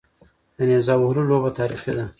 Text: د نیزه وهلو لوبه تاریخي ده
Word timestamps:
د 0.57 0.57
نیزه 0.69 0.93
وهلو 0.97 1.21
لوبه 1.29 1.49
تاریخي 1.59 1.91
ده 1.97 2.05